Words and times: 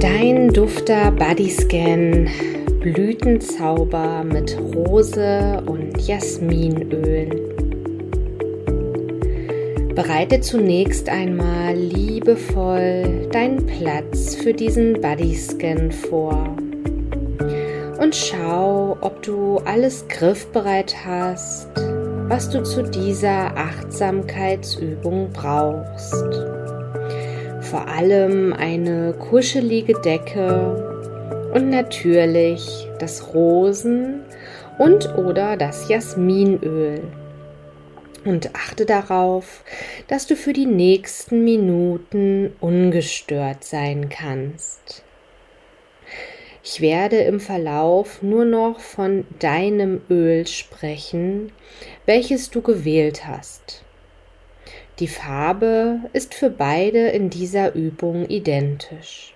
Dein 0.00 0.52
Dufter 0.52 1.10
Body 1.10 1.50
Scan 1.50 2.28
Blütenzauber 2.80 4.22
mit 4.22 4.56
Rose 4.56 5.60
und 5.66 6.06
Jasminölen. 6.06 7.30
Bereite 9.96 10.40
zunächst 10.40 11.08
einmal 11.08 11.74
liebevoll 11.74 13.28
deinen 13.32 13.66
Platz 13.66 14.36
für 14.36 14.54
diesen 14.54 15.00
Body 15.00 15.34
Scan 15.34 15.90
vor 15.90 16.56
und 18.00 18.14
schau, 18.14 18.96
ob 19.00 19.20
du 19.22 19.58
alles 19.64 20.06
griffbereit 20.06 20.94
hast, 21.04 21.70
was 22.28 22.48
du 22.50 22.62
zu 22.62 22.84
dieser 22.84 23.56
Achtsamkeitsübung 23.56 25.30
brauchst. 25.32 26.47
Vor 27.70 27.86
allem 27.86 28.54
eine 28.54 29.12
kuschelige 29.12 29.92
Decke 30.00 31.50
und 31.52 31.68
natürlich 31.68 32.88
das 32.98 33.34
Rosen- 33.34 34.22
und 34.78 35.14
oder 35.18 35.58
das 35.58 35.86
Jasminöl. 35.90 37.02
Und 38.24 38.54
achte 38.54 38.86
darauf, 38.86 39.64
dass 40.06 40.26
du 40.26 40.34
für 40.34 40.54
die 40.54 40.64
nächsten 40.64 41.44
Minuten 41.44 42.54
ungestört 42.60 43.64
sein 43.64 44.08
kannst. 44.08 45.04
Ich 46.64 46.80
werde 46.80 47.18
im 47.18 47.38
Verlauf 47.38 48.22
nur 48.22 48.46
noch 48.46 48.80
von 48.80 49.26
deinem 49.40 50.00
Öl 50.08 50.46
sprechen, 50.46 51.52
welches 52.06 52.48
du 52.48 52.62
gewählt 52.62 53.26
hast. 53.26 53.84
Die 54.98 55.08
Farbe 55.08 56.00
ist 56.12 56.34
für 56.34 56.50
beide 56.50 57.08
in 57.08 57.30
dieser 57.30 57.74
Übung 57.74 58.28
identisch. 58.28 59.34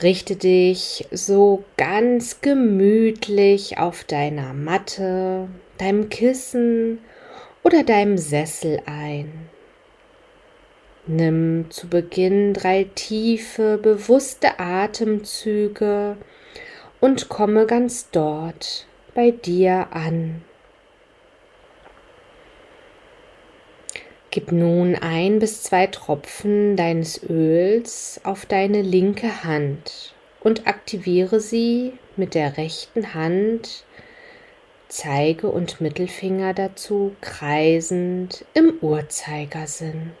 Richte 0.00 0.36
dich 0.36 1.06
so 1.10 1.64
ganz 1.76 2.40
gemütlich 2.40 3.78
auf 3.78 4.04
deiner 4.04 4.54
Matte, 4.54 5.48
deinem 5.78 6.08
Kissen 6.08 7.00
oder 7.64 7.82
deinem 7.82 8.16
Sessel 8.16 8.80
ein. 8.86 9.48
Nimm 11.06 11.66
zu 11.70 11.88
Beginn 11.88 12.54
drei 12.54 12.84
tiefe, 12.94 13.76
bewusste 13.76 14.60
Atemzüge 14.60 16.16
und 17.00 17.28
komme 17.28 17.66
ganz 17.66 18.10
dort 18.10 18.86
bei 19.14 19.32
dir 19.32 19.88
an. 19.90 20.44
Gib 24.32 24.52
nun 24.52 24.94
ein 24.94 25.40
bis 25.40 25.64
zwei 25.64 25.88
Tropfen 25.88 26.76
deines 26.76 27.20
Öls 27.28 28.20
auf 28.22 28.46
deine 28.46 28.80
linke 28.80 29.42
Hand 29.42 30.14
und 30.40 30.68
aktiviere 30.68 31.40
sie 31.40 31.94
mit 32.16 32.34
der 32.34 32.56
rechten 32.56 33.12
Hand, 33.14 33.84
Zeige 34.86 35.48
und 35.48 35.80
Mittelfinger 35.80 36.54
dazu 36.54 37.14
kreisend 37.20 38.44
im 38.54 38.74
Uhrzeigersinn. 38.80 40.12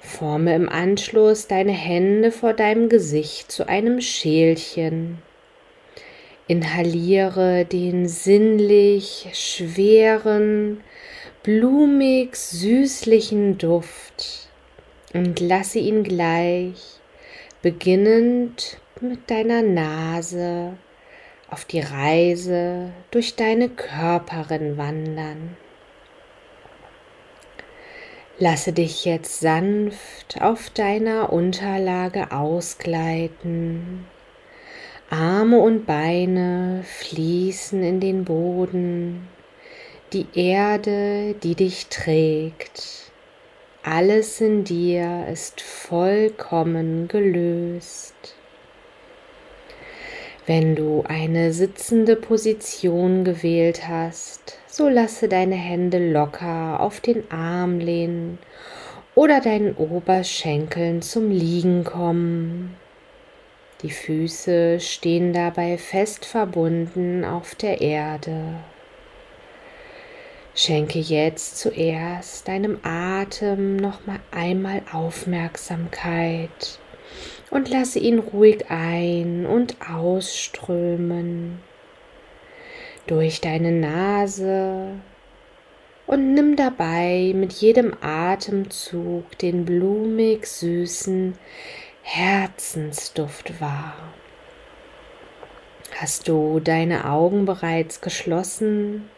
Forme 0.00 0.54
im 0.54 0.68
Anschluss 0.68 1.48
deine 1.48 1.72
Hände 1.72 2.32
vor 2.32 2.52
deinem 2.52 2.88
Gesicht 2.88 3.52
zu 3.52 3.68
einem 3.68 4.00
Schälchen. 4.00 5.18
Inhaliere 6.46 7.64
den 7.64 8.08
sinnlich 8.08 9.28
schweren, 9.34 10.82
blumig 11.42 12.36
süßlichen 12.36 13.58
Duft 13.58 14.48
und 15.14 15.40
lasse 15.40 15.78
ihn 15.78 16.02
gleich, 16.02 17.00
beginnend 17.62 18.78
mit 19.00 19.30
deiner 19.30 19.62
Nase, 19.62 20.74
auf 21.50 21.64
die 21.64 21.80
Reise 21.80 22.90
durch 23.10 23.36
deine 23.36 23.68
Körperin 23.68 24.76
wandern. 24.76 25.56
Lasse 28.38 28.72
dich 28.72 29.04
jetzt 29.04 29.40
sanft 29.40 30.40
auf 30.40 30.70
deiner 30.70 31.32
Unterlage 31.32 32.30
ausgleiten. 32.30 34.06
Arme 35.10 35.58
und 35.58 35.86
Beine 35.86 36.84
fließen 36.84 37.82
in 37.82 37.98
den 38.00 38.24
Boden 38.24 39.26
die 40.12 40.26
Erde, 40.34 41.34
die 41.42 41.54
dich 41.54 41.86
trägt. 41.88 43.12
Alles 43.82 44.40
in 44.40 44.64
dir 44.64 45.26
ist 45.30 45.60
vollkommen 45.60 47.08
gelöst. 47.08 48.14
Wenn 50.46 50.74
du 50.74 51.04
eine 51.06 51.52
sitzende 51.52 52.16
Position 52.16 53.22
gewählt 53.24 53.86
hast, 53.86 54.58
so 54.66 54.88
lasse 54.88 55.28
deine 55.28 55.56
Hände 55.56 56.10
locker 56.10 56.80
auf 56.80 57.00
den 57.00 57.30
Arm 57.30 57.78
lehnen 57.78 58.38
oder 59.14 59.40
deinen 59.40 59.74
Oberschenkeln 59.74 61.02
zum 61.02 61.30
Liegen 61.30 61.84
kommen. 61.84 62.76
Die 63.82 63.90
Füße 63.90 64.80
stehen 64.80 65.32
dabei 65.32 65.76
fest 65.78 66.24
verbunden 66.24 67.24
auf 67.24 67.54
der 67.54 67.80
Erde. 67.80 68.54
Schenke 70.60 70.98
jetzt 70.98 71.56
zuerst 71.58 72.48
deinem 72.48 72.80
Atem 72.82 73.76
noch 73.76 74.08
mal 74.08 74.18
einmal 74.32 74.82
Aufmerksamkeit 74.90 76.80
und 77.48 77.70
lasse 77.70 78.00
ihn 78.00 78.18
ruhig 78.18 78.68
ein- 78.68 79.46
und 79.46 79.76
ausströmen 79.88 81.60
durch 83.06 83.40
deine 83.40 83.70
Nase 83.70 84.94
und 86.08 86.34
nimm 86.34 86.56
dabei 86.56 87.34
mit 87.36 87.52
jedem 87.52 87.96
Atemzug 88.00 89.38
den 89.38 89.64
blumig 89.64 90.44
süßen 90.44 91.38
Herzensduft 92.02 93.60
wahr. 93.60 93.94
Hast 96.00 96.26
du 96.26 96.58
deine 96.58 97.08
Augen 97.08 97.44
bereits 97.44 98.00
geschlossen? 98.00 99.08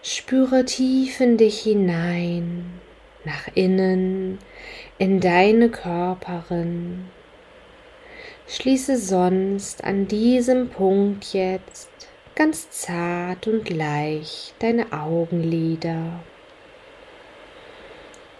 Spüre 0.00 0.64
tief 0.64 1.20
in 1.20 1.38
dich 1.38 1.62
hinein, 1.62 2.80
nach 3.24 3.48
innen, 3.56 4.38
in 4.96 5.18
deine 5.18 5.70
Körperin. 5.70 7.06
Schließe 8.46 8.96
sonst 8.96 9.82
an 9.82 10.06
diesem 10.06 10.68
Punkt 10.68 11.34
jetzt 11.34 11.90
ganz 12.36 12.70
zart 12.70 13.48
und 13.48 13.68
leicht 13.70 14.54
deine 14.60 14.92
Augenlider. 14.92 16.20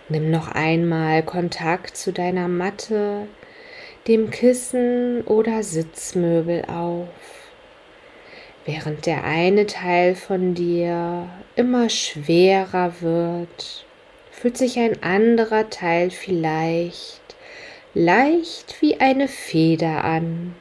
Nimm 0.08 0.30
noch 0.30 0.52
einmal 0.52 1.24
Kontakt 1.24 1.96
zu 1.96 2.12
deiner 2.12 2.46
Matte, 2.46 3.26
dem 4.06 4.30
Kissen 4.30 5.22
oder 5.22 5.64
Sitzmöbel 5.64 6.64
auf 6.66 7.08
während 8.68 9.06
der 9.06 9.24
eine 9.24 9.64
Teil 9.64 10.14
von 10.14 10.52
dir 10.52 11.26
immer 11.56 11.88
schwerer 11.88 13.00
wird, 13.00 13.86
fühlt 14.30 14.58
sich 14.58 14.78
ein 14.78 15.02
anderer 15.02 15.70
Teil 15.70 16.10
vielleicht 16.10 17.22
leicht 17.94 18.76
wie 18.82 19.00
eine 19.00 19.26
Feder 19.26 20.04
an. 20.04 20.54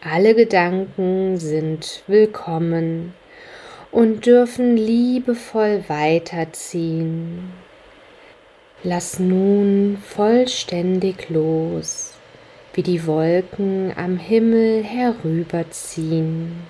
Alle 0.00 0.34
Gedanken 0.34 1.36
sind 1.36 2.02
willkommen 2.06 3.12
und 3.92 4.24
dürfen 4.24 4.78
liebevoll 4.78 5.84
weiterziehen. 5.88 7.52
Lass 8.82 9.18
nun 9.18 9.98
vollständig 10.02 11.28
los 11.28 12.13
wie 12.74 12.82
die 12.82 13.06
Wolken 13.06 13.92
am 13.96 14.18
Himmel 14.18 14.82
herüberziehen. 14.82 16.64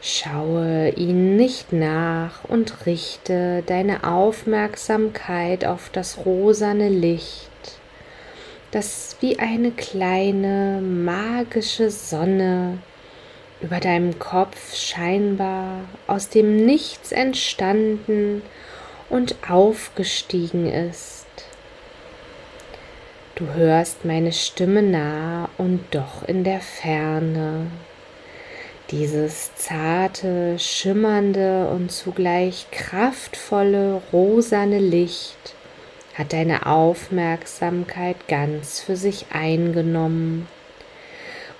Schaue 0.00 0.90
ihnen 0.90 1.36
nicht 1.36 1.72
nach 1.72 2.44
und 2.44 2.86
richte 2.86 3.62
deine 3.66 4.04
Aufmerksamkeit 4.04 5.64
auf 5.66 5.90
das 5.92 6.24
rosane 6.24 6.88
Licht, 6.88 7.50
das 8.70 9.16
wie 9.20 9.38
eine 9.38 9.72
kleine 9.72 10.80
magische 10.80 11.90
Sonne 11.90 12.78
über 13.60 13.80
deinem 13.80 14.18
Kopf 14.18 14.74
scheinbar 14.74 15.80
aus 16.06 16.28
dem 16.28 16.64
Nichts 16.64 17.12
entstanden 17.12 18.42
und 19.10 19.36
aufgestiegen 19.48 20.66
ist. 20.66 21.26
Du 23.38 23.54
hörst 23.54 24.04
meine 24.04 24.32
Stimme 24.32 24.82
nah 24.82 25.48
und 25.58 25.78
doch 25.92 26.26
in 26.26 26.42
der 26.42 26.58
Ferne. 26.58 27.68
Dieses 28.90 29.54
zarte, 29.54 30.58
schimmernde 30.58 31.68
und 31.68 31.92
zugleich 31.92 32.66
kraftvolle, 32.72 34.02
rosane 34.12 34.80
Licht 34.80 35.54
hat 36.14 36.32
deine 36.32 36.66
Aufmerksamkeit 36.66 38.26
ganz 38.26 38.80
für 38.80 38.96
sich 38.96 39.26
eingenommen 39.32 40.48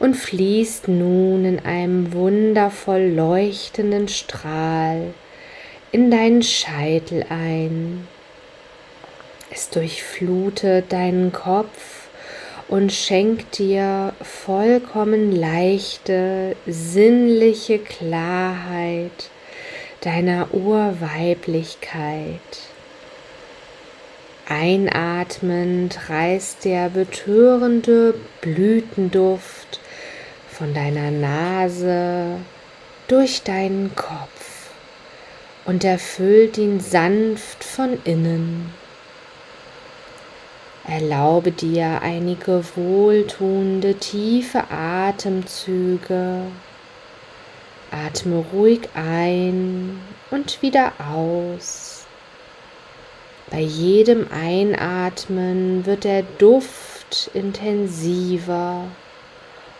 und 0.00 0.16
fließt 0.16 0.88
nun 0.88 1.44
in 1.44 1.60
einem 1.60 2.12
wundervoll 2.12 3.02
leuchtenden 3.02 4.08
Strahl 4.08 5.14
in 5.92 6.10
deinen 6.10 6.42
Scheitel 6.42 7.24
ein. 7.28 8.08
Es 9.50 9.70
durchflutet 9.70 10.92
deinen 10.92 11.32
Kopf 11.32 12.08
und 12.68 12.92
schenkt 12.92 13.58
dir 13.58 14.12
vollkommen 14.20 15.32
leichte, 15.34 16.54
sinnliche 16.66 17.78
Klarheit 17.78 19.30
deiner 20.02 20.52
Urweiblichkeit. 20.52 22.40
Einatmend 24.46 26.08
reißt 26.08 26.64
der 26.64 26.90
betörende 26.90 28.14
Blütenduft 28.40 29.80
von 30.50 30.72
deiner 30.74 31.10
Nase 31.10 32.38
durch 33.08 33.42
deinen 33.42 33.94
Kopf 33.94 34.70
und 35.64 35.84
erfüllt 35.84 36.56
ihn 36.58 36.80
sanft 36.80 37.62
von 37.62 37.98
innen. 38.04 38.72
Erlaube 40.90 41.52
dir 41.52 42.00
einige 42.00 42.64
wohltuende, 42.74 43.96
tiefe 43.96 44.70
Atemzüge. 44.70 46.44
Atme 47.90 48.42
ruhig 48.54 48.88
ein 48.94 50.00
und 50.30 50.62
wieder 50.62 50.92
aus. 51.12 52.06
Bei 53.50 53.60
jedem 53.60 54.28
Einatmen 54.32 55.84
wird 55.84 56.04
der 56.04 56.22
Duft 56.38 57.30
intensiver 57.34 58.84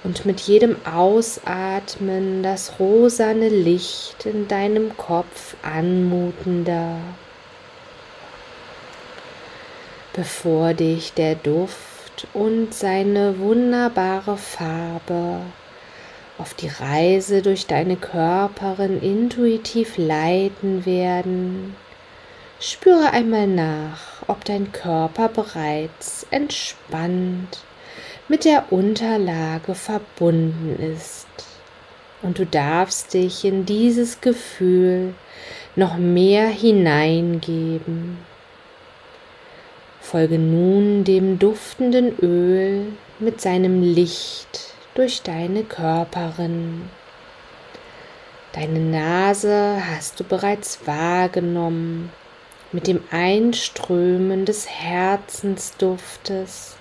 und 0.04 0.26
mit 0.26 0.40
jedem 0.40 0.76
Ausatmen 0.84 2.42
das 2.42 2.78
rosane 2.78 3.48
Licht 3.48 4.26
in 4.26 4.46
deinem 4.46 4.94
Kopf 4.98 5.56
anmutender. 5.62 6.98
Bevor 10.18 10.74
dich 10.74 11.12
der 11.12 11.36
Duft 11.36 12.26
und 12.34 12.74
seine 12.74 13.38
wunderbare 13.38 14.36
Farbe 14.36 15.42
auf 16.38 16.54
die 16.54 16.66
Reise 16.66 17.40
durch 17.40 17.68
deine 17.68 17.94
Körperin 17.94 19.00
intuitiv 19.00 19.96
leiten 19.96 20.84
werden, 20.84 21.76
Spüre 22.58 23.12
einmal 23.12 23.46
nach, 23.46 24.24
ob 24.26 24.44
dein 24.44 24.72
Körper 24.72 25.28
bereits 25.28 26.26
entspannt 26.32 27.60
mit 28.26 28.44
der 28.44 28.72
Unterlage 28.72 29.76
verbunden 29.76 30.76
ist. 30.98 31.28
Und 32.22 32.40
du 32.40 32.44
darfst 32.44 33.14
dich 33.14 33.44
in 33.44 33.66
dieses 33.66 34.20
Gefühl 34.20 35.14
noch 35.76 35.96
mehr 35.96 36.48
hineingeben. 36.48 38.18
Folge 40.10 40.38
nun 40.38 41.04
dem 41.04 41.38
duftenden 41.38 42.18
Öl 42.20 42.86
mit 43.18 43.42
seinem 43.42 43.82
Licht 43.82 44.72
durch 44.94 45.20
deine 45.20 45.64
Körperin. 45.64 46.88
Deine 48.54 48.80
Nase 48.80 49.82
hast 49.86 50.18
du 50.18 50.24
bereits 50.24 50.86
wahrgenommen 50.86 52.10
mit 52.72 52.86
dem 52.86 53.02
Einströmen 53.10 54.46
des 54.46 54.66
Herzensduftes 54.70 56.78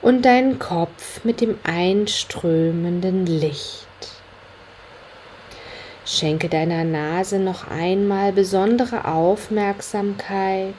und 0.00 0.24
deinen 0.24 0.58
Kopf 0.58 1.22
mit 1.22 1.40
dem 1.40 1.60
einströmenden 1.62 3.24
Licht. 3.24 3.86
Schenke 6.04 6.48
deiner 6.48 6.82
Nase 6.82 7.38
noch 7.38 7.70
einmal 7.70 8.32
besondere 8.32 9.04
Aufmerksamkeit 9.04 10.74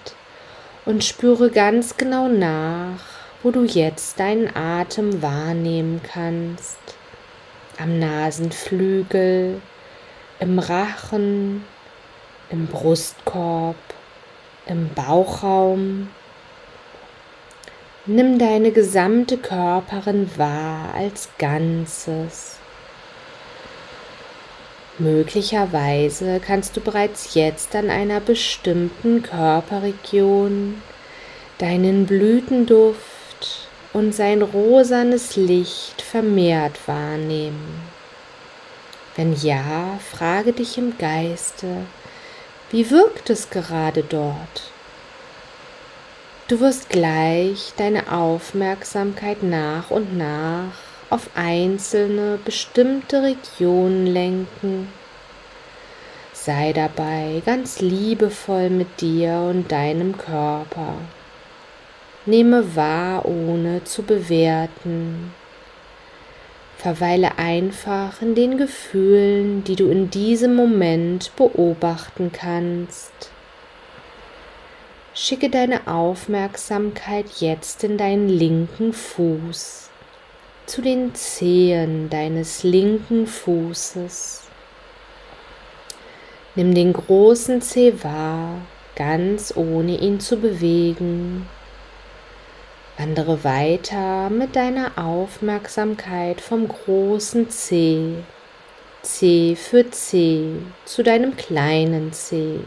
und 0.86 1.04
spüre 1.04 1.50
ganz 1.50 1.98
genau 1.98 2.28
nach, 2.28 3.00
wo 3.42 3.52
du 3.52 3.64
jetzt 3.64 4.20
deinen 4.20 4.56
Atem 4.56 5.22
wahrnehmen 5.22 6.02
kannst. 6.04 6.78
Am 7.78 8.00
Nasenflügel, 8.00 9.62
im 10.40 10.60
Rachen, 10.60 11.64
im 12.50 12.68
Brustkorb, 12.68 13.76
im 14.66 14.90
Bauchraum. 14.94 16.10
Nimm 18.06 18.38
deine 18.38 18.72
gesamte 18.72 19.38
Körperin 19.38 20.30
wahr 20.38 20.94
als 20.94 21.30
Ganzes. 21.38 22.58
Möglicherweise 25.00 26.40
kannst 26.40 26.78
du 26.78 26.82
bereits 26.82 27.34
jetzt 27.34 27.76
an 27.76 27.90
einer 27.90 28.20
bestimmten 28.20 29.24
Körperregion 29.24 30.82
deinen 31.58 32.06
Blütenduft 32.06 33.68
und 33.92 34.14
sein 34.14 34.44
rosanes 34.44 35.36
Licht 35.36 36.02
vermehrt 36.02 36.88
wahrnehmen. 36.88 37.82
Wenn 39.16 39.34
ja, 39.34 39.98
frage 40.12 40.54
dich 40.54 40.78
im 40.78 40.98
Geiste, 40.98 41.86
wie 42.70 42.92
wirkt 42.92 43.32
es 43.32 43.50
gerade 43.50 44.04
dort? 44.04 44.72
Du 46.48 46.60
wirst 46.60 46.90
gleich 46.90 47.74
deine 47.78 48.12
Aufmerksamkeit 48.12 49.42
nach 49.42 49.90
und 49.90 50.16
nach 50.18 50.93
auf 51.14 51.30
einzelne 51.36 52.40
bestimmte 52.44 53.22
Regionen 53.22 54.08
lenken. 54.08 54.88
Sei 56.34 56.74
dabei 56.74 57.44
ganz 57.46 57.82
liebevoll 57.82 58.72
mit 58.72 59.00
dir 59.00 59.48
und 59.48 59.72
deinem 59.72 60.18
Körper. 60.18 60.96
Nehme 62.26 62.76
wahr, 62.76 63.26
ohne 63.26 63.84
zu 63.84 64.02
bewerten. 64.02 65.32
Verweile 66.78 67.38
einfach 67.38 68.20
in 68.24 68.34
den 68.34 68.58
Gefühlen, 68.58 69.64
die 69.64 69.76
du 69.76 69.90
in 69.90 70.10
diesem 70.10 70.56
Moment 70.56 71.32
beobachten 71.36 72.32
kannst. 72.34 73.30
Schicke 75.14 75.52
deine 75.52 75.86
Aufmerksamkeit 75.86 77.28
jetzt 77.40 77.84
in 77.84 78.00
deinen 78.00 78.30
linken 78.30 78.94
Fuß, 78.94 79.83
zu 80.66 80.82
den 80.82 81.14
Zehen 81.16 82.10
deines 82.10 82.64
linken 82.64 83.28
Fußes. 83.28 84.44
Nimm 86.56 86.74
den 86.74 86.94
großen 86.94 87.62
Zeh 87.62 87.94
wahr, 88.04 88.62
ganz 88.96 89.56
ohne 89.56 89.98
ihn 90.00 90.20
zu 90.20 90.38
bewegen. 90.38 91.48
Wandere 92.98 93.44
weiter 93.44 94.30
mit 94.30 94.56
deiner 94.56 94.92
Aufmerksamkeit 94.98 96.42
vom 96.42 96.68
großen 96.68 97.50
C, 97.50 98.14
C 99.02 99.56
für 99.56 99.90
C 99.90 100.48
zu 100.86 101.02
deinem 101.02 101.36
kleinen 101.36 102.14
C 102.14 102.60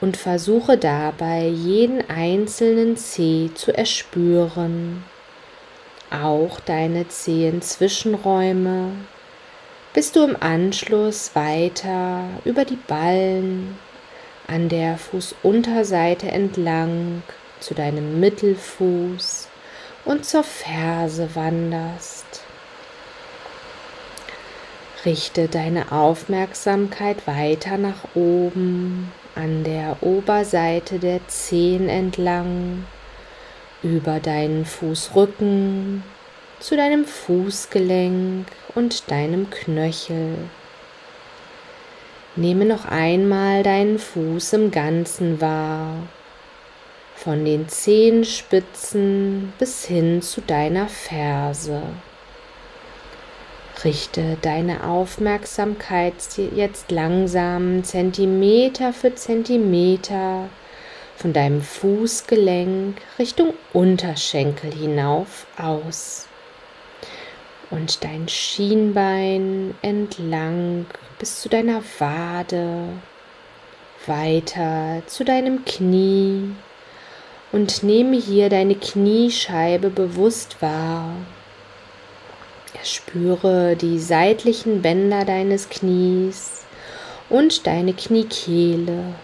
und 0.00 0.16
versuche 0.16 0.78
dabei 0.78 1.46
jeden 1.46 2.08
einzelnen 2.08 2.96
C 2.96 3.50
zu 3.54 3.76
erspüren, 3.76 5.04
auch 6.22 6.60
deine 6.60 7.08
Zehenzwischenräume, 7.08 8.92
bis 9.92 10.12
du 10.12 10.24
im 10.24 10.36
Anschluss 10.40 11.34
weiter 11.34 12.24
über 12.44 12.64
die 12.64 12.76
Ballen 12.76 13.78
an 14.46 14.68
der 14.68 14.98
Fußunterseite 14.98 16.30
entlang 16.30 17.22
zu 17.60 17.74
deinem 17.74 18.20
Mittelfuß 18.20 19.48
und 20.04 20.24
zur 20.24 20.44
Ferse 20.44 21.34
wanderst. 21.34 22.26
Richte 25.04 25.48
deine 25.48 25.92
Aufmerksamkeit 25.92 27.26
weiter 27.26 27.78
nach 27.78 28.14
oben 28.14 29.12
an 29.34 29.64
der 29.64 30.02
Oberseite 30.02 30.98
der 30.98 31.26
Zehen 31.28 31.88
entlang, 31.88 32.86
über 33.84 34.18
deinen 34.18 34.64
Fußrücken 34.64 36.02
zu 36.58 36.76
deinem 36.76 37.04
Fußgelenk 37.04 38.46
und 38.74 39.10
deinem 39.10 39.50
Knöchel. 39.50 40.36
Nehme 42.36 42.64
noch 42.64 42.86
einmal 42.86 43.62
deinen 43.62 43.98
Fuß 43.98 44.54
im 44.54 44.70
Ganzen 44.70 45.40
wahr 45.40 45.94
von 47.14 47.44
den 47.44 47.68
Zehenspitzen 47.68 49.52
bis 49.58 49.84
hin 49.84 50.20
zu 50.20 50.40
deiner 50.40 50.88
Ferse. 50.88 51.82
Richte 53.84 54.38
deine 54.40 54.84
Aufmerksamkeit 54.84 56.14
jetzt 56.54 56.90
langsam 56.90 57.84
Zentimeter 57.84 58.92
für 58.92 59.14
Zentimeter 59.14 60.48
von 61.16 61.32
deinem 61.32 61.62
Fußgelenk 61.62 62.96
Richtung 63.18 63.54
Unterschenkel 63.72 64.72
hinauf 64.72 65.46
aus 65.56 66.26
und 67.70 68.04
dein 68.04 68.28
Schienbein 68.28 69.74
entlang 69.82 70.86
bis 71.18 71.40
zu 71.40 71.48
deiner 71.48 71.82
Wade, 71.98 72.88
weiter 74.06 75.02
zu 75.06 75.24
deinem 75.24 75.64
Knie 75.64 76.50
und 77.52 77.82
nehme 77.82 78.16
hier 78.16 78.48
deine 78.48 78.74
Kniescheibe 78.74 79.90
bewusst 79.90 80.60
wahr. 80.60 81.14
Spüre 82.82 83.76
die 83.76 83.98
seitlichen 83.98 84.82
Bänder 84.82 85.24
deines 85.24 85.70
Knies 85.70 86.64
und 87.30 87.66
deine 87.66 87.94
Kniekehle. 87.94 89.14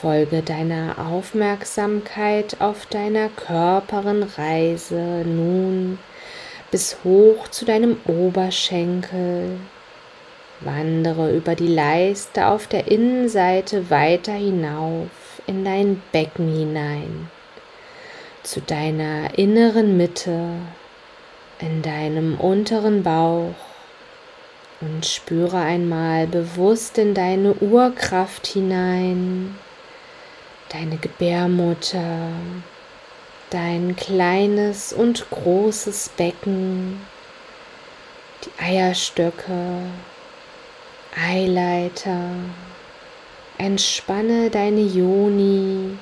Folge 0.00 0.42
deiner 0.42 0.94
Aufmerksamkeit 1.10 2.60
auf 2.60 2.86
deiner 2.86 3.28
Körperenreise 3.30 5.24
nun 5.26 5.98
bis 6.70 6.98
hoch 7.02 7.48
zu 7.48 7.64
deinem 7.64 7.96
Oberschenkel. 8.06 9.58
Wandere 10.60 11.34
über 11.34 11.56
die 11.56 11.66
Leiste 11.66 12.46
auf 12.46 12.68
der 12.68 12.86
Innenseite 12.86 13.90
weiter 13.90 14.34
hinauf 14.34 15.42
in 15.48 15.64
dein 15.64 16.00
Becken 16.12 16.48
hinein, 16.48 17.28
zu 18.44 18.60
deiner 18.60 19.36
inneren 19.36 19.96
Mitte, 19.96 20.50
in 21.58 21.82
deinem 21.82 22.38
unteren 22.38 23.02
Bauch 23.02 23.54
und 24.80 25.04
spüre 25.04 25.58
einmal 25.58 26.28
bewusst 26.28 26.98
in 26.98 27.14
deine 27.14 27.54
Urkraft 27.54 28.46
hinein, 28.46 29.56
deine 30.72 30.98
Gebärmutter, 30.98 32.30
dein 33.50 33.96
kleines 33.96 34.92
und 34.92 35.28
großes 35.30 36.10
Becken, 36.16 37.00
die 38.44 38.62
Eierstöcke, 38.62 39.82
Eileiter. 41.16 42.30
Entspanne 43.56 44.50
deine 44.50 44.82
Joni. 44.82 45.98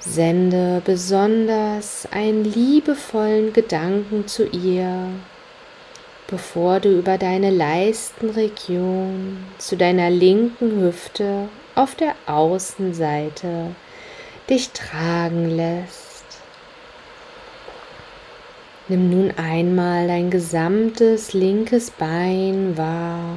Sende 0.00 0.82
besonders 0.84 2.06
einen 2.10 2.44
liebevollen 2.44 3.52
Gedanken 3.52 4.26
zu 4.28 4.46
ihr, 4.46 5.08
bevor 6.26 6.80
du 6.80 6.98
über 6.98 7.16
deine 7.16 7.50
Leistenregion 7.50 9.38
zu 9.56 9.76
deiner 9.76 10.10
linken 10.10 10.80
Hüfte 10.80 11.48
auf 11.78 11.94
der 11.94 12.16
Außenseite 12.26 13.72
dich 14.50 14.70
tragen 14.70 15.48
lässt. 15.48 16.24
Nimm 18.88 19.10
nun 19.10 19.32
einmal 19.36 20.08
dein 20.08 20.28
gesamtes 20.28 21.34
linkes 21.34 21.92
Bein 21.92 22.76
wahr. 22.76 23.32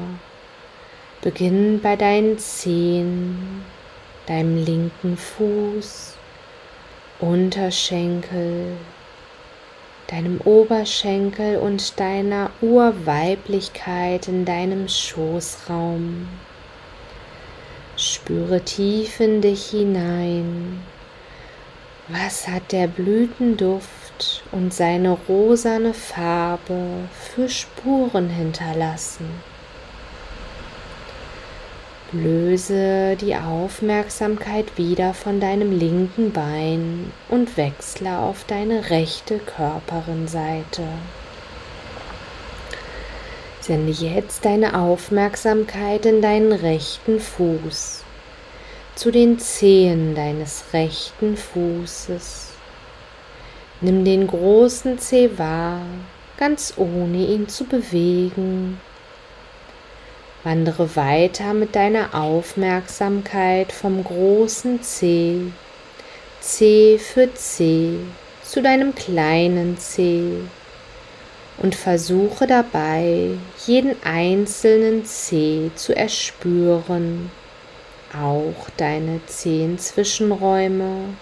Beginn 1.21 1.81
bei 1.83 1.95
deinen 1.95 2.39
Zehen, 2.39 3.63
deinem 4.25 4.57
linken 4.57 5.17
Fuß, 5.17 6.15
Unterschenkel, 7.19 8.75
deinem 10.07 10.41
Oberschenkel 10.41 11.57
und 11.57 11.99
deiner 11.99 12.49
Urweiblichkeit 12.61 14.27
in 14.27 14.45
deinem 14.45 14.87
Schoßraum. 14.87 16.27
Spüre 18.01 18.61
tief 18.61 19.19
in 19.19 19.41
dich 19.41 19.67
hinein. 19.67 20.81
Was 22.07 22.47
hat 22.47 22.71
der 22.71 22.87
Blütenduft 22.87 24.41
und 24.51 24.73
seine 24.73 25.11
rosane 25.29 25.93
Farbe 25.93 27.07
für 27.13 27.47
Spuren 27.47 28.27
hinterlassen? 28.27 29.29
Löse 32.11 33.15
die 33.21 33.35
Aufmerksamkeit 33.35 34.79
wieder 34.79 35.13
von 35.13 35.39
deinem 35.39 35.71
linken 35.71 36.31
Bein 36.31 37.11
und 37.29 37.55
wechsle 37.55 38.17
auf 38.17 38.45
deine 38.45 38.89
rechte 38.89 39.37
Körperenseite. 39.37 40.87
Sende 43.61 43.91
jetzt 43.91 44.43
deine 44.43 44.77
Aufmerksamkeit 44.79 46.05
in 46.05 46.21
deinen 46.21 46.51
rechten 46.51 47.19
Fuß 47.19 48.03
zu 48.95 49.11
den 49.11 49.39
Zehen 49.39 50.15
deines 50.15 50.65
rechten 50.73 51.37
Fußes. 51.37 52.49
Nimm 53.81 54.05
den 54.05 54.27
großen 54.27 54.99
Zeh 54.99 55.29
wahr, 55.37 55.81
ganz 56.37 56.73
ohne 56.77 57.17
ihn 57.17 57.47
zu 57.47 57.65
bewegen. 57.65 58.79
Wandere 60.43 60.95
weiter 60.95 61.53
mit 61.53 61.75
deiner 61.75 62.13
Aufmerksamkeit 62.13 63.71
vom 63.71 64.03
großen 64.03 64.81
Zeh, 64.81 65.51
Zeh 66.39 66.97
für 66.97 67.33
Zeh, 67.35 67.97
zu 68.43 68.61
deinem 68.61 68.93
kleinen 68.95 69.77
Zeh 69.77 70.41
und 71.61 71.75
versuche 71.75 72.47
dabei, 72.47 73.29
jeden 73.67 73.95
einzelnen 74.03 75.05
Zeh 75.05 75.69
zu 75.75 75.95
erspüren. 75.95 77.29
Auch 78.13 78.69
deine 78.77 79.21
Zehenzwischenräume, 79.27 81.13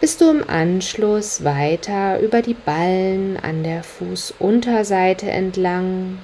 bis 0.00 0.18
du 0.18 0.30
im 0.30 0.48
Anschluss 0.48 1.44
weiter 1.44 2.20
über 2.20 2.42
die 2.42 2.54
Ballen 2.54 3.38
an 3.38 3.62
der 3.62 3.82
Fußunterseite 3.84 5.30
entlang 5.30 6.18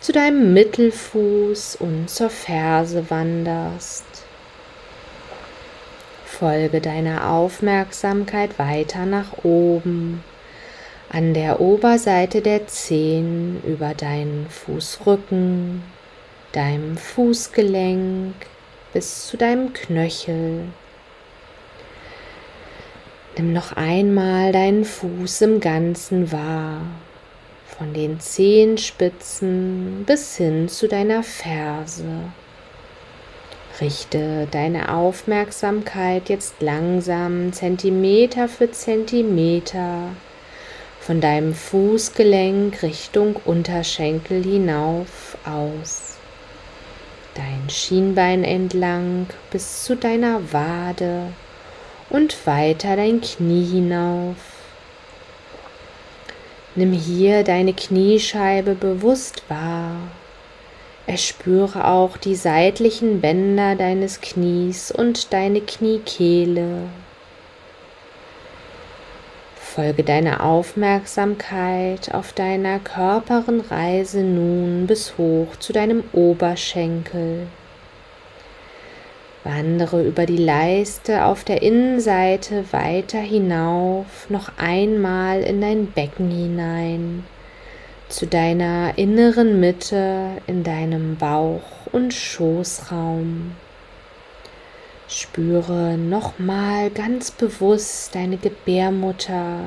zu 0.00 0.12
deinem 0.12 0.54
Mittelfuß 0.54 1.76
und 1.76 2.08
zur 2.08 2.30
Ferse 2.30 3.10
wanderst. 3.10 4.06
Folge 6.24 6.80
deiner 6.80 7.30
Aufmerksamkeit 7.30 8.58
weiter 8.58 9.06
nach 9.06 9.44
oben 9.44 10.24
an 11.10 11.34
der 11.34 11.60
Oberseite 11.60 12.42
der 12.42 12.66
Zehen 12.66 13.62
über 13.64 13.94
deinen 13.94 14.46
Fußrücken 14.48 15.82
deinem 16.52 16.96
Fußgelenk 16.96 18.34
bis 18.92 19.26
zu 19.26 19.36
deinem 19.36 19.72
Knöchel. 19.72 20.64
Nimm 23.36 23.52
noch 23.52 23.72
einmal 23.76 24.52
deinen 24.52 24.84
Fuß 24.84 25.42
im 25.42 25.60
Ganzen 25.60 26.32
wahr, 26.32 26.80
von 27.66 27.94
den 27.94 28.18
Zehenspitzen 28.18 30.04
bis 30.06 30.36
hin 30.36 30.68
zu 30.68 30.88
deiner 30.88 31.22
Ferse. 31.22 32.32
Richte 33.80 34.48
deine 34.50 34.92
Aufmerksamkeit 34.92 36.28
jetzt 36.28 36.60
langsam 36.60 37.52
Zentimeter 37.52 38.48
für 38.48 38.72
Zentimeter 38.72 40.08
von 41.08 41.22
deinem 41.22 41.54
Fußgelenk 41.54 42.82
Richtung 42.82 43.36
Unterschenkel 43.46 44.44
hinauf 44.44 45.38
aus 45.46 46.18
dein 47.34 47.70
Schienbein 47.70 48.44
entlang 48.44 49.26
bis 49.50 49.84
zu 49.84 49.96
deiner 49.96 50.52
Wade 50.52 51.32
und 52.10 52.46
weiter 52.46 52.94
dein 52.94 53.22
Knie 53.22 53.64
hinauf. 53.64 54.36
Nimm 56.74 56.92
hier 56.92 57.42
deine 57.42 57.72
Kniescheibe 57.72 58.74
bewusst 58.74 59.44
wahr. 59.48 59.96
Erspüre 61.06 61.86
auch 61.88 62.18
die 62.18 62.36
seitlichen 62.36 63.22
Bänder 63.22 63.76
deines 63.76 64.20
Knies 64.20 64.90
und 64.90 65.32
deine 65.32 65.62
Kniekehle. 65.62 66.82
Folge 69.68 70.02
deiner 70.02 70.44
Aufmerksamkeit 70.44 72.14
auf 72.14 72.32
deiner 72.32 72.78
Körperenreise 72.78 74.22
nun 74.22 74.86
bis 74.86 75.18
hoch 75.18 75.56
zu 75.58 75.74
deinem 75.74 76.04
Oberschenkel. 76.12 77.46
Wandere 79.44 80.02
über 80.04 80.24
die 80.24 80.38
Leiste 80.38 81.26
auf 81.26 81.44
der 81.44 81.60
Innenseite 81.60 82.64
weiter 82.72 83.20
hinauf, 83.20 84.30
noch 84.30 84.50
einmal 84.56 85.42
in 85.42 85.60
dein 85.60 85.92
Becken 85.92 86.30
hinein, 86.30 87.24
zu 88.08 88.26
deiner 88.26 88.96
inneren 88.96 89.60
Mitte 89.60 90.30
in 90.46 90.64
deinem 90.64 91.16
Bauch- 91.16 91.92
und 91.92 92.14
Schoßraum. 92.14 93.52
Spüre 95.10 95.96
nochmal 95.96 96.90
ganz 96.90 97.30
bewusst 97.30 98.14
deine 98.14 98.36
Gebärmutter, 98.36 99.60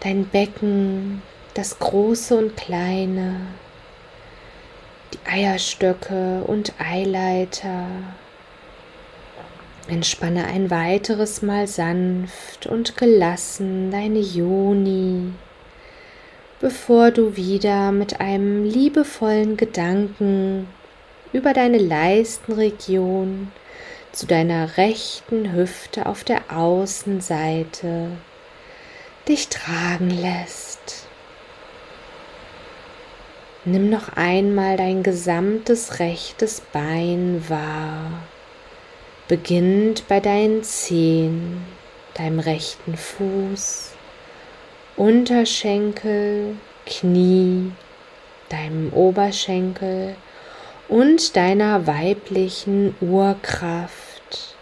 dein 0.00 0.26
Becken, 0.26 1.20
das 1.52 1.78
große 1.78 2.34
und 2.34 2.56
kleine, 2.56 3.40
die 5.12 5.30
Eierstöcke 5.30 6.44
und 6.46 6.72
Eileiter, 6.78 7.88
Entspanne 9.86 10.46
ein 10.46 10.70
weiteres 10.70 11.42
Mal 11.42 11.66
sanft 11.66 12.66
und 12.66 12.96
gelassen 12.96 13.90
deine 13.90 14.20
Joni, 14.20 15.30
bevor 16.58 17.10
du 17.10 17.36
wieder 17.36 17.92
mit 17.92 18.18
einem 18.18 18.64
liebevollen 18.64 19.58
Gedanken 19.58 20.68
über 21.34 21.52
deine 21.52 21.78
Leistenregion 21.78 23.52
zu 24.12 24.26
deiner 24.26 24.76
rechten 24.76 25.52
Hüfte 25.52 26.06
auf 26.06 26.24
der 26.24 26.42
Außenseite 26.50 28.10
dich 29.28 29.48
tragen 29.48 30.10
lässt. 30.10 31.06
Nimm 33.64 33.90
noch 33.90 34.16
einmal 34.16 34.76
dein 34.76 35.02
gesamtes 35.02 35.98
rechtes 35.98 36.62
Bein 36.72 37.44
wahr 37.48 38.10
beginnt 39.28 40.08
bei 40.08 40.20
deinen 40.20 40.64
Zehen, 40.64 41.62
deinem 42.14 42.40
rechten 42.40 42.96
Fuß, 42.96 43.92
Unterschenkel, 44.96 46.56
Knie, 46.86 47.70
deinem 48.48 48.90
Oberschenkel 48.94 50.16
und 50.88 51.36
deiner 51.36 51.86
weiblichen 51.86 52.94
Urkraft. 53.00 54.56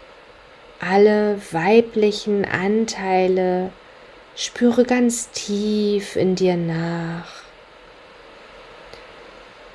Alle 0.79 1.41
weiblichen 1.51 2.45
Anteile 2.45 3.71
spüre 4.35 4.83
ganz 4.83 5.31
tief 5.31 6.15
in 6.15 6.35
dir 6.35 6.55
nach. 6.55 7.43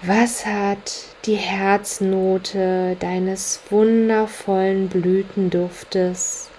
Was 0.02 0.46
hat 0.46 0.92
die 1.24 1.36
Herznote 1.36 2.96
deines 3.00 3.60
wundervollen 3.70 4.88
Blütenduftes 4.88 6.50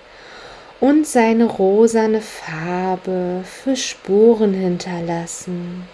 und 0.80 1.06
seine 1.06 1.46
rosane 1.46 2.22
Farbe 2.22 3.44
für 3.44 3.76
Spuren 3.76 4.54
hinterlassen? 4.54 5.88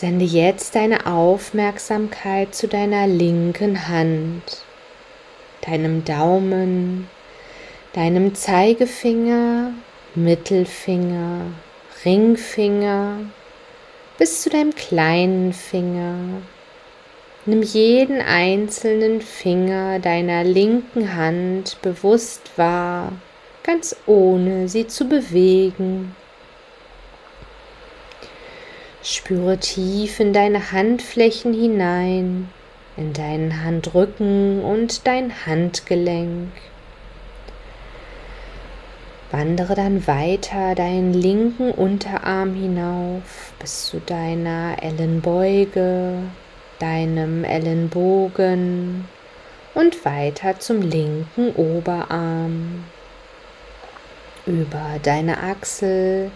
Sende 0.00 0.24
jetzt 0.24 0.76
deine 0.76 1.04
Aufmerksamkeit 1.04 2.54
zu 2.54 2.68
deiner 2.68 3.06
linken 3.06 3.86
Hand, 3.86 4.42
deinem 5.60 6.06
Daumen, 6.06 7.06
deinem 7.92 8.34
Zeigefinger, 8.34 9.74
Mittelfinger, 10.14 11.42
Ringfinger 12.02 13.18
bis 14.16 14.40
zu 14.40 14.48
deinem 14.48 14.74
kleinen 14.74 15.52
Finger. 15.52 16.14
Nimm 17.44 17.60
jeden 17.60 18.22
einzelnen 18.22 19.20
Finger 19.20 19.98
deiner 19.98 20.44
linken 20.44 21.14
Hand 21.14 21.76
bewusst 21.82 22.52
wahr, 22.56 23.12
ganz 23.64 23.94
ohne 24.06 24.66
sie 24.66 24.86
zu 24.86 25.04
bewegen. 25.04 26.16
Spüre 29.02 29.56
tief 29.56 30.20
in 30.20 30.34
deine 30.34 30.72
Handflächen 30.72 31.54
hinein, 31.54 32.50
in 32.98 33.14
deinen 33.14 33.64
Handrücken 33.64 34.62
und 34.62 35.06
dein 35.06 35.46
Handgelenk. 35.46 36.50
Wandere 39.30 39.74
dann 39.74 40.06
weiter 40.06 40.74
deinen 40.74 41.14
linken 41.14 41.70
Unterarm 41.70 42.54
hinauf 42.54 43.54
bis 43.58 43.86
zu 43.86 44.00
deiner 44.00 44.76
Ellenbeuge, 44.82 46.18
deinem 46.78 47.44
Ellenbogen 47.44 49.08
und 49.72 50.04
weiter 50.04 50.58
zum 50.58 50.82
linken 50.82 51.54
Oberarm, 51.54 52.84
über 54.44 54.98
deine 55.02 55.42
Achsel 55.42 56.30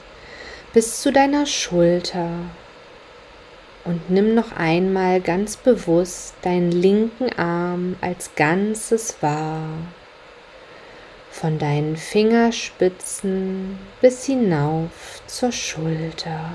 bis 0.74 1.00
zu 1.00 1.12
deiner 1.12 1.46
Schulter 1.46 2.30
und 3.84 4.10
nimm 4.10 4.34
noch 4.34 4.50
einmal 4.50 5.20
ganz 5.20 5.56
bewusst 5.56 6.34
deinen 6.42 6.72
linken 6.72 7.32
Arm 7.38 7.94
als 8.00 8.34
Ganzes 8.34 9.18
wahr 9.20 9.68
von 11.30 11.60
deinen 11.60 11.96
Fingerspitzen 11.96 13.78
bis 14.00 14.24
hinauf 14.24 15.22
zur 15.28 15.52
Schulter. 15.52 16.50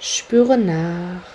Spüre 0.00 0.56
nach, 0.56 1.26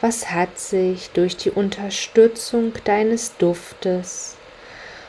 was 0.00 0.30
hat 0.30 0.58
sich 0.58 1.10
durch 1.10 1.36
die 1.36 1.50
Unterstützung 1.50 2.72
deines 2.84 3.36
Duftes 3.36 4.36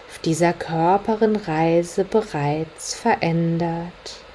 auf 0.10 0.20
dieser 0.20 0.52
Körperenreise 0.52 2.04
bereits 2.04 2.94
verändert. 2.94 4.27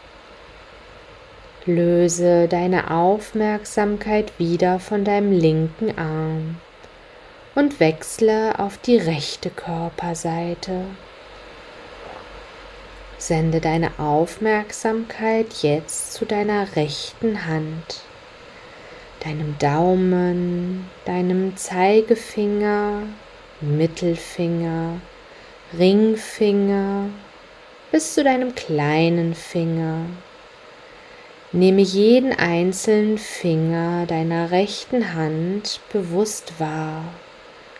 Löse 1.64 2.48
deine 2.48 2.90
Aufmerksamkeit 2.90 4.33
wieder 4.37 4.81
von 4.81 5.05
deinem 5.05 5.31
linken 5.31 5.96
Arm 5.96 6.57
und 7.55 7.79
wechsle 7.79 8.59
auf 8.59 8.79
die 8.79 8.96
rechte 8.96 9.48
Körperseite. 9.48 10.87
Sende 13.16 13.61
deine 13.61 13.96
Aufmerksamkeit 14.01 15.62
jetzt 15.62 16.14
zu 16.14 16.25
deiner 16.25 16.75
rechten 16.75 17.46
Hand, 17.46 18.01
deinem 19.20 19.57
Daumen, 19.61 20.90
deinem 21.05 21.57
Zeigefinger, 21.57 23.05
Mittelfinger, 23.61 25.01
Ringfinger 25.79 27.07
bis 27.92 28.14
zu 28.14 28.25
deinem 28.25 28.57
kleinen 28.57 29.37
Finger. 29.37 30.07
Nehme 31.54 31.82
jeden 31.82 32.32
einzelnen 32.32 33.18
Finger 33.18 34.06
deiner 34.06 34.50
rechten 34.52 35.14
Hand 35.14 35.80
bewusst 35.92 36.54
wahr, 36.58 37.04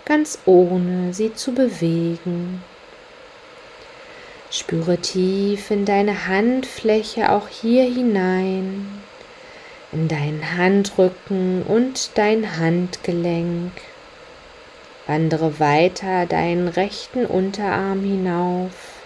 ganz 0.05 0.41
ohne 0.45 1.15
sie 1.15 1.33
zu 1.33 1.55
bewegen. 1.55 2.63
Spüre 4.51 4.99
tief 4.99 5.71
in 5.71 5.87
deine 5.87 6.29
Handfläche 6.29 7.33
auch 7.33 7.49
hier 7.49 7.85
hinein, 7.85 8.87
in 9.91 10.07
deinen 10.07 10.55
Handrücken 10.59 11.63
und 11.63 12.11
dein 12.17 12.59
Handgelenk. 12.59 13.73
Wandere 15.07 15.59
weiter 15.61 16.27
deinen 16.27 16.69
rechten 16.69 17.25
Unterarm 17.25 18.05
hinauf 18.05 19.01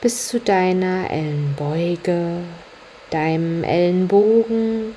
bis 0.00 0.26
zu 0.26 0.40
deiner 0.40 1.08
Ellenbeuge, 1.08 2.40
deinem 3.12 3.64
Ellenbogen, 3.64 4.96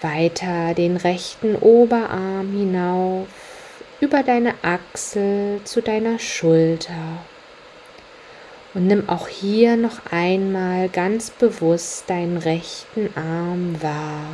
weiter 0.00 0.74
den 0.74 0.96
rechten 0.96 1.56
Oberarm 1.56 2.52
hinauf 2.52 3.26
über 4.00 4.22
deine 4.22 4.54
Achsel 4.62 5.60
zu 5.64 5.82
deiner 5.82 6.18
Schulter. 6.18 7.24
Und 8.74 8.86
nimm 8.86 9.08
auch 9.08 9.28
hier 9.28 9.76
noch 9.76 10.00
einmal 10.10 10.88
ganz 10.88 11.30
bewusst 11.30 12.08
deinen 12.08 12.36
rechten 12.36 13.10
Arm 13.16 13.82
wahr. 13.82 14.28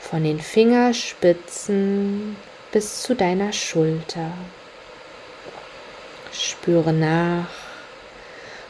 Von 0.00 0.24
den 0.24 0.40
Fingerspitzen 0.40 2.36
bis 2.72 3.02
zu 3.02 3.14
deiner 3.14 3.52
Schulter. 3.52 4.32
Spüre 6.32 6.92
nach, 6.92 7.48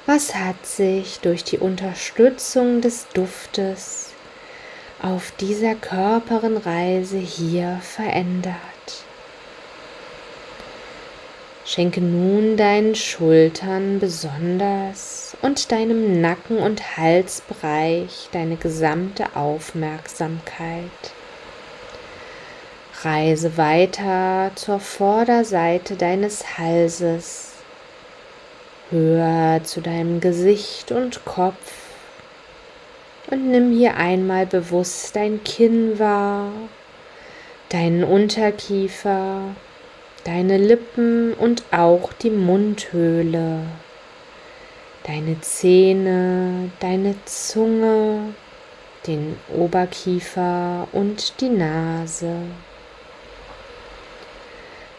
was 0.06 0.34
hat 0.34 0.66
sich 0.66 1.20
durch 1.20 1.44
die 1.44 1.58
Unterstützung 1.58 2.80
des 2.80 3.06
Duftes 3.14 4.10
auf 5.00 5.32
dieser 5.40 5.74
Körperenreise 5.74 7.18
hier 7.18 7.78
verändert. 7.82 8.56
Schenke 11.64 12.00
nun 12.00 12.56
deinen 12.56 12.94
Schultern 12.94 14.00
besonders 14.00 15.36
und 15.42 15.72
deinem 15.72 16.20
Nacken- 16.20 16.58
und 16.58 16.96
Halsbereich 16.96 18.28
deine 18.32 18.56
gesamte 18.56 19.36
Aufmerksamkeit. 19.36 20.90
Reise 23.02 23.56
weiter 23.56 24.50
zur 24.54 24.80
Vorderseite 24.80 25.96
deines 25.96 26.58
Halses, 26.58 27.51
höher 28.92 29.64
zu 29.64 29.81
deinem 29.81 30.20
Gesicht 30.20 30.92
und 30.92 31.24
Kopf 31.24 31.72
und 33.31 33.50
nimm 33.50 33.72
hier 33.72 33.96
einmal 33.96 34.46
bewusst 34.46 35.16
dein 35.16 35.42
Kinn 35.42 35.98
wahr, 35.98 36.52
deinen 37.70 38.05
Unterkiefer, 38.05 39.40
deine 40.24 40.59
Lippen 40.59 41.33
und 41.33 41.64
auch 41.72 42.12
die 42.12 42.31
Mundhöhle, 42.31 43.61
deine 45.05 45.40
Zähne, 45.40 46.70
deine 46.81 47.14
Zunge, 47.24 48.35
den 49.07 49.37
Oberkiefer 49.57 50.87
und 50.92 51.40
die 51.40 51.48
Nase. 51.48 52.37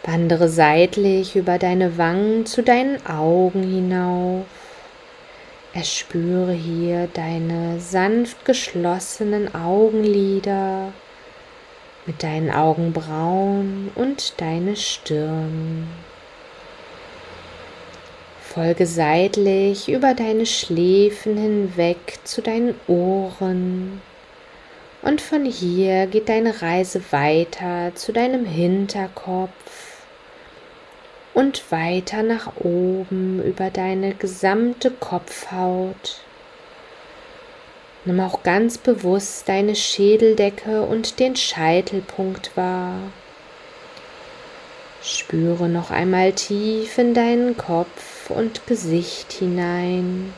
Wandere 0.06 0.50
seitlich 0.50 1.38
über 1.38 1.58
deine 1.58 1.98
Wangen 1.98 2.46
zu 2.46 2.62
deinen 2.62 3.06
Augen 3.06 3.64
hinauf. 3.64 4.46
Erspüre 5.74 6.52
hier 6.52 7.08
deine 7.14 7.80
sanft 7.80 8.44
geschlossenen 8.44 9.56
Augenlider 9.56 10.92
mit 12.06 12.22
deinen 12.22 12.52
Augenbrauen 12.52 13.92
und 13.96 14.42
deine 14.42 14.76
Stirn. 14.76 15.88
Folge 18.42 18.86
seitlich 18.86 19.90
über 19.90 20.14
deine 20.14 20.46
Schläfen 20.46 21.38
hinweg 21.38 22.20
zu 22.26 22.42
deinen 22.42 22.76
Ohren. 22.88 24.02
Und 25.02 25.22
von 25.22 25.46
hier 25.46 26.08
geht 26.08 26.30
deine 26.30 26.62
Reise 26.62 27.02
weiter 27.12 27.96
zu 27.96 28.12
deinem 28.12 28.46
Hinterkopf 28.46 29.63
und 31.34 31.72
weiter 31.72 32.24
nach 32.24 32.56
oben 32.58 33.42
über 33.44 33.70
deine 33.70 34.14
gesamte 34.14 34.92
Kopfhaut. 34.92 36.22
Nimm 38.06 38.20
auch 38.20 38.44
ganz 38.44 38.78
bewusst 38.78 39.48
deine 39.48 39.76
Schädeldecke 39.76 40.82
und 40.82 41.20
den 41.20 41.36
Scheitelpunkt 41.36 42.56
wahr. 42.58 42.96
Spüre 45.02 45.70
noch 45.70 45.92
einmal 45.92 46.34
tief 46.34 46.98
in 46.98 47.14
deinen 47.14 47.58
Kopf 47.58 48.30
und 48.30 48.68
Gesicht 48.68 49.34
hinein 49.34 50.34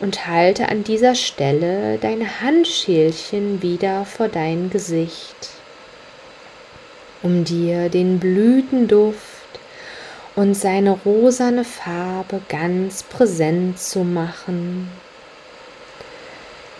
und 0.00 0.26
halte 0.26 0.68
an 0.68 0.84
dieser 0.84 1.14
Stelle 1.14 1.98
deine 1.98 2.40
Handschälchen 2.40 3.62
wieder 3.62 4.04
vor 4.04 4.28
dein 4.28 4.70
Gesicht, 4.70 5.50
um 7.22 7.44
dir 7.44 7.88
den 7.88 8.18
Blütenduft 8.18 9.33
und 10.36 10.54
seine 10.54 10.90
rosane 10.90 11.64
Farbe 11.64 12.40
ganz 12.48 13.02
präsent 13.02 13.78
zu 13.78 14.00
machen. 14.00 14.88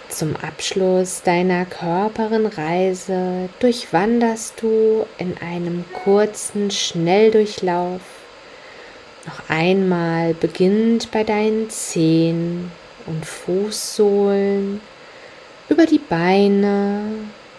Zum 0.09 0.37
Abschluss 0.37 1.23
deiner 1.23 1.65
Körperenreise 1.65 3.49
durchwanderst 3.59 4.63
du 4.63 5.07
in 5.19 5.37
einem 5.39 5.85
kurzen 6.05 6.71
Schnelldurchlauf 6.71 8.01
noch 9.27 9.49
einmal 9.49 10.35
beginnt 10.35 11.11
bei 11.11 11.25
deinen 11.25 11.71
Zehen 11.71 12.71
und 13.07 13.25
Fußsohlen 13.25 14.81
über 15.69 15.87
die 15.87 15.99
Beine, 15.99 17.01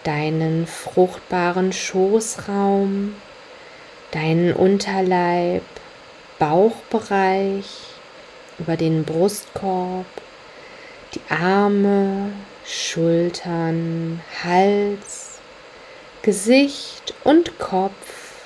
deinen 0.03 0.67
fruchtbaren 0.67 1.73
Schoßraum, 1.73 3.15
deinen 4.11 4.53
Unterleib, 4.53 5.63
Bauchbereich, 6.39 7.65
über 8.59 8.77
den 8.77 9.03
Brustkorb, 9.03 10.05
die 11.13 11.21
Arme, 11.29 12.31
Schultern, 12.65 14.21
Hals, 14.43 15.39
Gesicht 16.21 17.13
und 17.23 17.59
Kopf 17.59 18.41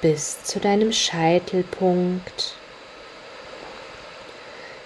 bis 0.00 0.42
zu 0.42 0.60
deinem 0.60 0.92
Scheitelpunkt. 0.92 2.54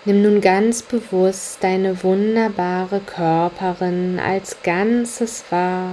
Nimm 0.04 0.22
nun 0.22 0.40
ganz 0.40 0.82
bewusst 0.82 1.58
deine 1.62 2.02
wunderbare 2.02 3.00
Körperin 3.00 4.20
als 4.20 4.56
Ganzes 4.62 5.44
wahr 5.50 5.92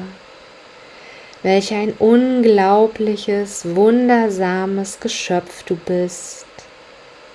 welch 1.44 1.74
ein 1.74 1.94
unglaubliches, 1.94 3.76
wundersames 3.76 5.00
Geschöpf 5.00 5.64
du 5.64 5.76
bist 5.76 6.46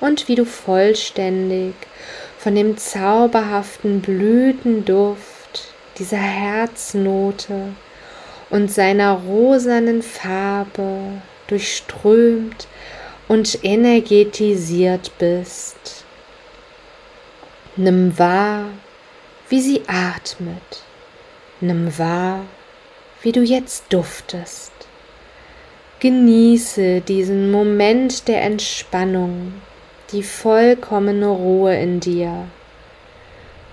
und 0.01 0.29
wie 0.29 0.35
du 0.35 0.45
vollständig 0.45 1.75
von 2.39 2.55
dem 2.55 2.77
zauberhaften 2.77 4.01
Blütenduft 4.01 5.75
dieser 5.99 6.19
Herznote 6.19 7.73
und 8.51 8.71
seiner 8.71 9.15
rosanen 9.15 10.03
Farbe 10.03 11.23
durchströmt 11.49 12.69
und 13.29 13.65
energetisiert 13.65 15.11
bist. 15.19 16.05
Nimm 17.77 18.19
wahr, 18.19 18.67
wie 19.49 19.61
sie 19.61 19.83
atmet. 19.87 20.83
Nimm 21.61 21.99
wahr, 21.99 22.45
wie 23.23 23.33
du 23.33 23.41
jetzt 23.41 23.93
duftest. 23.93 24.73
Genieße 26.01 27.01
diesen 27.01 27.51
Moment 27.51 28.29
der 28.29 28.43
Entspannung, 28.43 29.55
die 30.13 30.23
vollkommene 30.23 31.27
Ruhe 31.27 31.77
in 31.77 32.01
dir, 32.01 32.47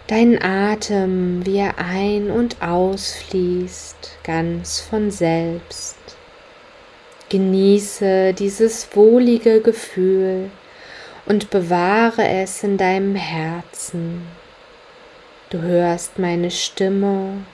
dein 0.07 0.41
Atem, 0.41 1.45
wie 1.45 1.57
er 1.57 1.77
ein- 1.77 2.31
und 2.31 2.61
ausfließt, 2.61 4.17
ganz 4.23 4.79
von 4.79 5.11
selbst. 5.11 5.97
Genieße 7.29 8.33
dieses 8.33 8.95
wohlige 8.95 9.61
Gefühl 9.61 10.51
und 11.25 11.49
bewahre 11.49 12.27
es 12.27 12.63
in 12.63 12.77
deinem 12.77 13.15
Herzen. 13.15 14.23
Du 15.49 15.61
hörst 15.61 16.19
meine 16.19 16.51
Stimme 16.51 17.45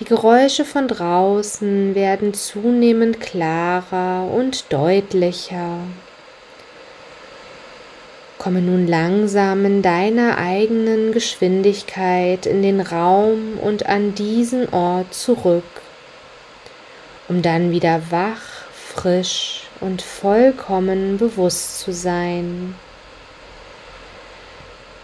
die 0.00 0.04
Geräusche 0.04 0.64
von 0.64 0.88
draußen 0.88 1.94
werden 1.94 2.34
zunehmend 2.34 3.20
klarer 3.20 4.28
und 4.28 4.72
deutlicher. 4.72 5.78
Komme 8.44 8.60
nun 8.60 8.86
langsam 8.86 9.64
in 9.64 9.80
deiner 9.80 10.36
eigenen 10.36 11.12
Geschwindigkeit 11.12 12.44
in 12.44 12.60
den 12.60 12.82
Raum 12.82 13.58
und 13.58 13.86
an 13.86 14.14
diesen 14.14 14.68
Ort 14.68 15.14
zurück, 15.14 15.64
um 17.26 17.40
dann 17.40 17.70
wieder 17.70 18.02
wach, 18.10 18.42
frisch 18.74 19.62
und 19.80 20.02
vollkommen 20.02 21.16
bewusst 21.16 21.80
zu 21.80 21.94
sein. 21.94 22.74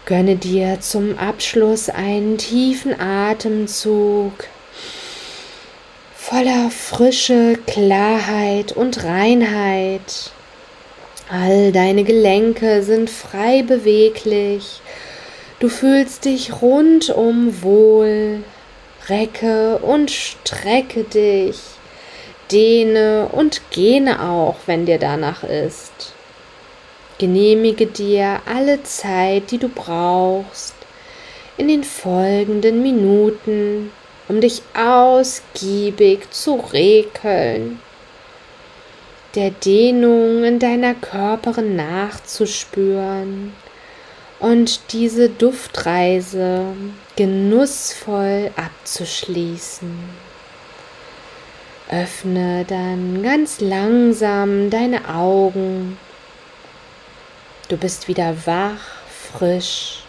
Gönne 0.05 0.35
dir 0.35 0.79
zum 0.79 1.17
Abschluss 1.17 1.89
einen 1.89 2.37
tiefen 2.37 2.93
Atemzug 2.99 4.33
voller 6.15 6.69
Frische, 6.69 7.57
Klarheit 7.65 8.71
und 8.71 9.03
Reinheit. 9.03 10.29
All 11.33 11.71
deine 11.71 12.03
Gelenke 12.03 12.83
sind 12.83 13.09
frei 13.09 13.63
beweglich. 13.63 14.81
Du 15.59 15.69
fühlst 15.69 16.25
dich 16.25 16.61
rundum 16.61 17.61
wohl. 17.61 18.43
Recke 19.07 19.77
und 19.77 20.11
strecke 20.11 21.05
dich. 21.05 21.57
Dehne 22.51 23.29
und 23.31 23.61
gähne 23.71 24.21
auch, 24.29 24.57
wenn 24.65 24.85
dir 24.85 24.99
danach 24.99 25.45
ist. 25.45 26.13
Genehmige 27.17 27.85
dir 27.85 28.41
alle 28.45 28.83
Zeit, 28.83 29.51
die 29.51 29.57
du 29.57 29.69
brauchst, 29.69 30.75
in 31.55 31.69
den 31.69 31.85
folgenden 31.85 32.81
Minuten 32.81 33.91
um 34.27 34.39
dich 34.39 34.61
ausgiebig 34.73 36.31
zu 36.31 36.55
rekeln, 36.71 37.79
der 39.35 39.51
Dehnung 39.51 40.43
in 40.43 40.59
deiner 40.59 40.93
Körperin 40.93 41.75
nachzuspüren 41.75 43.53
und 44.39 44.91
diese 44.91 45.29
Duftreise 45.29 46.65
genussvoll 47.15 48.51
abzuschließen. 48.55 49.91
Öffne 51.89 52.65
dann 52.67 53.21
ganz 53.21 53.59
langsam 53.59 54.69
deine 54.69 55.07
Augen. 55.09 55.97
Du 57.67 57.77
bist 57.77 58.07
wieder 58.07 58.35
wach, 58.45 58.81
frisch, 59.33 60.03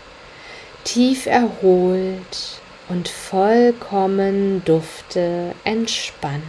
tief 0.85 1.27
erholt 1.27 2.61
und 2.89 3.09
vollkommen 3.09 4.65
dufte 4.65 5.55
entspannt. 5.65 6.43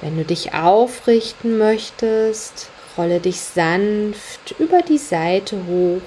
Wenn 0.00 0.16
du 0.16 0.24
dich 0.24 0.54
aufrichten 0.54 1.58
möchtest, 1.58 2.70
rolle 2.96 3.20
dich 3.20 3.40
sanft 3.40 4.54
über 4.58 4.80
die 4.80 4.98
Seite 4.98 5.56
hoch 5.68 6.00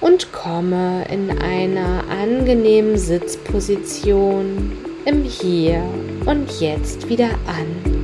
und 0.00 0.32
komme 0.32 1.04
in 1.10 1.42
einer 1.42 2.04
angenehmen 2.08 2.96
Sitzposition 2.96 4.78
im 5.04 5.24
Hier 5.24 5.82
und 6.26 6.60
Jetzt 6.60 7.08
wieder 7.08 7.30
an. 7.46 7.95